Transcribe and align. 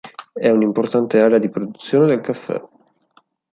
È 0.33 0.49
un'importante 0.49 1.19
area 1.19 1.37
di 1.37 1.51
produzione 1.51 2.07
del 2.07 2.21
caffè. 2.21 2.59